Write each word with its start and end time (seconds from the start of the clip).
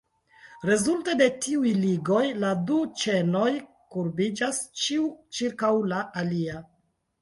Rezulte 0.69 1.13
de 1.19 1.27
tiuj 1.47 1.73
ligoj, 1.83 2.23
la 2.45 2.55
du 2.71 2.79
ĉenoj 3.03 3.47
kurbiĝas, 3.95 4.67
ĉiu 4.85 5.09
ĉirkaŭ 5.41 5.75
la 5.95 6.07
alia. 6.27 6.63